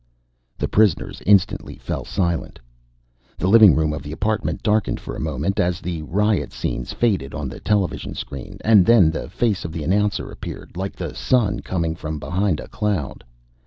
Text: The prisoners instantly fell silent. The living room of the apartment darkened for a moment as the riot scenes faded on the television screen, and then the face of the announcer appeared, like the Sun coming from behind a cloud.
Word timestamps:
The 0.57 0.67
prisoners 0.67 1.21
instantly 1.27 1.75
fell 1.75 2.05
silent. 2.05 2.59
The 3.37 3.45
living 3.47 3.75
room 3.75 3.93
of 3.93 4.01
the 4.01 4.11
apartment 4.11 4.63
darkened 4.63 4.99
for 4.99 5.15
a 5.15 5.19
moment 5.19 5.59
as 5.59 5.79
the 5.79 6.01
riot 6.01 6.51
scenes 6.51 6.91
faded 6.91 7.35
on 7.35 7.49
the 7.49 7.59
television 7.59 8.15
screen, 8.15 8.57
and 8.61 8.83
then 8.83 9.11
the 9.11 9.29
face 9.29 9.63
of 9.63 9.71
the 9.71 9.83
announcer 9.83 10.31
appeared, 10.31 10.75
like 10.75 10.95
the 10.95 11.13
Sun 11.13 11.59
coming 11.59 11.93
from 11.93 12.17
behind 12.17 12.59
a 12.59 12.67
cloud. 12.67 13.23